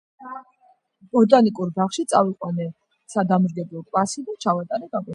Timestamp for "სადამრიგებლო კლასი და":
3.17-4.41